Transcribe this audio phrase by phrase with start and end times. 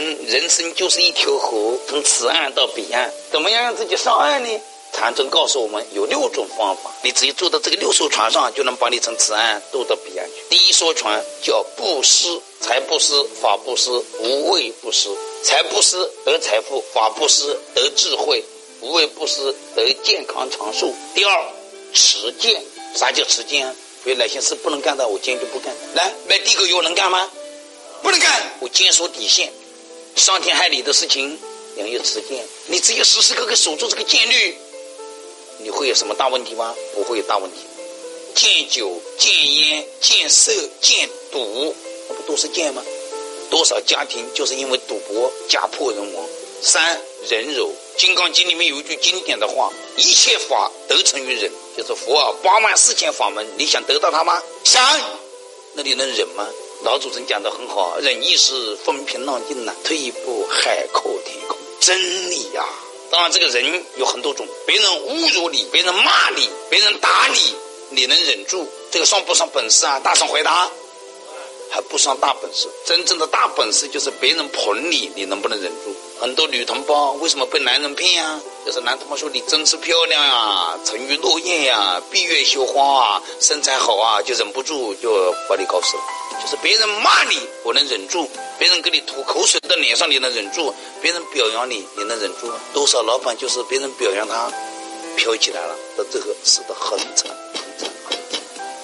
[0.00, 4.60] 们人生就是一条河，从此岸到彼岸，怎么样让自己上岸呢？
[4.92, 10.42] 禅宗告诉我们有六种方法，你只要坐到这个六艘船上，就能把你从此岸渡到彼岸去。
[10.48, 13.90] 第一艘船叫布施，财布施、法布施、
[14.20, 15.08] 无畏布施。
[15.44, 18.42] 财布施得财富，法布施得智慧，
[18.80, 20.92] 无畏布施得健康长寿。
[21.14, 21.44] 第二，
[21.92, 22.60] 持剑，
[22.94, 23.74] 啥叫持剑啊？
[24.04, 25.72] 有哪些事不能干的，我坚决不干。
[25.94, 27.30] 来，卖地沟油能干吗？
[28.02, 29.52] 不能干，我坚守底线。
[30.18, 31.38] 伤天害理的事情，
[31.76, 32.44] 要有持剑。
[32.66, 34.56] 你只有时时刻刻守住这个戒律。
[35.60, 36.74] 你会有什么大问题吗？
[36.94, 37.56] 不会有大问题。
[38.34, 41.74] 戒酒、戒烟、戒色、戒赌，
[42.08, 42.82] 那不都是戒吗？
[43.50, 46.24] 多少家庭就是因为赌博家破人亡。
[46.60, 54.42] 三忍辱，《金刚经》里面有一句经典的话：“一切法得成于忍。”就是佛啊，八万四千法门，你想得到它吗？
[54.64, 54.82] 想，
[55.74, 56.46] 那你能忍吗？
[56.82, 62.64] 老祖宗讲的很好：“忍一时风平浪静呐，退一步海阔天空。”真理呀。
[63.10, 67.54] 当然，这个人有很多种，别人侮辱你，别人骂你，别人打你，
[67.90, 69.98] 你能忍住，这个算不算本事啊？
[69.98, 70.70] 大声回答，
[71.70, 72.68] 还不算大本事。
[72.84, 75.94] 真正的大本事就是别人捧你，你能不能忍住？
[76.20, 78.40] 很多女同胞为什么被男人骗啊？
[78.64, 86.02] 就是男同胞说你真是漂亮呀，沉鱼落雁呀，闭月羞花啊，身材好啊，就忍不住就把你搞死了。
[86.40, 88.26] 就是别人骂你，我能忍住；
[88.58, 90.72] 别人给你吐口水到脸上，你能忍住；
[91.02, 92.50] 别人表扬你，你能忍住。
[92.72, 94.50] 多少老板就是别人表扬他，
[95.16, 97.90] 飘起来了，到最后死得很惨很惨。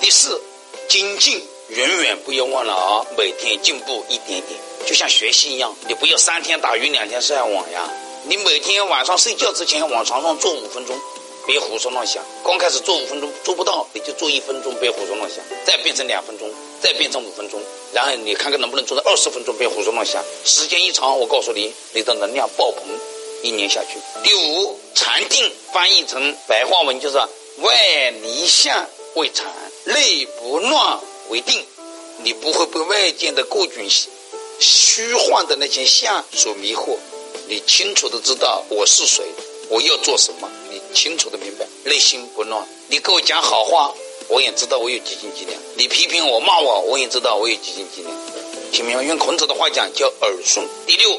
[0.00, 0.40] 第四，
[0.88, 7.88] 精进，永远不要忘了啊，每天进步一点点，就像学习一样，你不要三天打鱼两天晒网呀。
[8.26, 10.98] 你每天晚上睡觉之前往床上坐五分钟。
[11.46, 16.50] 别胡说乱想，刚开始做五分钟做不到，你就做一分钟，别胡说乱想，再变成两分钟，
[16.80, 17.60] 再变成五分钟，
[17.92, 20.22] 然后你看看能不能做到二十分钟，别胡说乱想。
[20.44, 22.84] 时间一长，我告诉你，你的能量爆棚，
[23.42, 23.98] 一年下去。
[24.22, 29.46] 第五，禅定翻译成白话文就是外离相为禅，
[29.84, 31.64] 内不乱为定。
[32.22, 33.82] 你不会被外界的各种
[34.60, 36.96] 虚幻的那些相所迷惑，
[37.48, 39.24] 你清楚的知道我是谁，
[39.68, 40.48] 我要做什么。
[40.94, 42.66] 清楚的明白，内心不乱。
[42.88, 43.92] 你给我讲好话，
[44.28, 48.14] 我也知道我有几斤几两；你批评我、骂我，我也知道我有几斤几两。
[48.72, 49.02] 听明白？
[49.02, 50.66] 用孔子的话讲，叫耳顺。
[50.86, 51.10] 第六，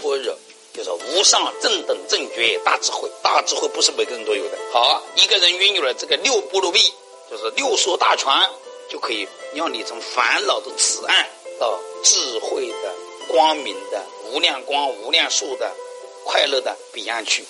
[0.00, 0.34] 般若，
[0.72, 3.10] 就是无上正等正觉大智慧。
[3.22, 4.58] 大智慧不是每个人都有的。
[4.72, 6.80] 好，一个人拥有了这个六波罗蜜，
[7.30, 8.48] 就是六艘大船，
[8.88, 11.28] 就可以让你从烦恼的此岸
[11.58, 12.94] 到智慧的、
[13.28, 15.70] 光明的、无量光、无量寿的、
[16.24, 17.44] 快乐的彼岸去。